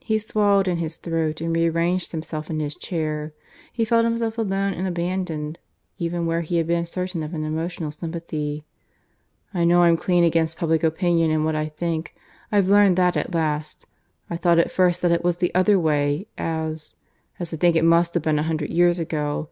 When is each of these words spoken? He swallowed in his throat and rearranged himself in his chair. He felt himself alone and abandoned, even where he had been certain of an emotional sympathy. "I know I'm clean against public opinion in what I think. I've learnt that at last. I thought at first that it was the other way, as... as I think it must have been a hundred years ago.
He 0.00 0.18
swallowed 0.18 0.66
in 0.66 0.78
his 0.78 0.96
throat 0.96 1.40
and 1.40 1.54
rearranged 1.54 2.10
himself 2.10 2.50
in 2.50 2.58
his 2.58 2.74
chair. 2.74 3.32
He 3.72 3.84
felt 3.84 4.02
himself 4.04 4.36
alone 4.36 4.72
and 4.74 4.88
abandoned, 4.88 5.60
even 5.98 6.26
where 6.26 6.40
he 6.40 6.56
had 6.56 6.66
been 6.66 6.84
certain 6.84 7.22
of 7.22 7.32
an 7.32 7.44
emotional 7.44 7.92
sympathy. 7.92 8.64
"I 9.54 9.62
know 9.62 9.82
I'm 9.82 9.96
clean 9.96 10.24
against 10.24 10.58
public 10.58 10.82
opinion 10.82 11.30
in 11.30 11.44
what 11.44 11.54
I 11.54 11.68
think. 11.68 12.12
I've 12.50 12.66
learnt 12.66 12.96
that 12.96 13.16
at 13.16 13.36
last. 13.36 13.86
I 14.28 14.36
thought 14.36 14.58
at 14.58 14.72
first 14.72 15.00
that 15.02 15.12
it 15.12 15.22
was 15.22 15.36
the 15.36 15.54
other 15.54 15.78
way, 15.78 16.26
as... 16.36 16.96
as 17.38 17.54
I 17.54 17.56
think 17.56 17.76
it 17.76 17.84
must 17.84 18.14
have 18.14 18.24
been 18.24 18.40
a 18.40 18.42
hundred 18.42 18.70
years 18.70 18.98
ago. 18.98 19.48